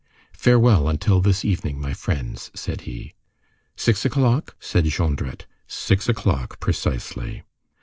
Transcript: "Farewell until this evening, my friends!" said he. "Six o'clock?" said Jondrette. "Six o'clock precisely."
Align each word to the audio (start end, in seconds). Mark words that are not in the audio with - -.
"Farewell 0.33 0.89
until 0.89 1.21
this 1.21 1.45
evening, 1.45 1.79
my 1.79 1.93
friends!" 1.93 2.49
said 2.55 2.81
he. 2.89 3.13
"Six 3.75 4.03
o'clock?" 4.03 4.55
said 4.59 4.85
Jondrette. 4.85 5.45
"Six 5.67 6.09
o'clock 6.09 6.59
precisely." 6.59 7.43